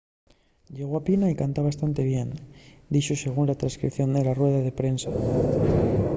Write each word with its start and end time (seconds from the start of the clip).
ye 0.75 0.83
guapina 0.91 1.25
y 1.31 1.37
canta 1.41 1.67
bastante 1.69 2.01
bien 2.11 2.29
tamién” 2.35 2.47
dixo 2.93 3.13
según 3.23 3.45
la 3.47 3.59
trescripción 3.61 4.09
de 4.11 4.21
la 4.27 4.37
rueda 4.39 4.59
de 4.63 4.77
prensa 4.79 5.09